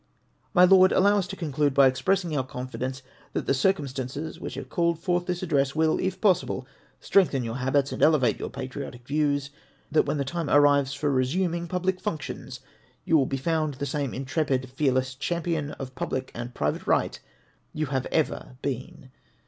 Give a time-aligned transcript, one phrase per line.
[0.55, 3.03] My Lord, allow us to conclude by expressing our confi dence
[3.33, 6.65] that the circumstances which have called forth this address will, if possible,
[6.99, 9.51] strengthen your habits, and elevate your patriotic views,
[9.91, 12.61] that when the time arrives for resuming public functions,
[13.05, 17.19] you will be found the same intrepid, fearless champion of public and private right
[17.71, 19.11] you have ever been.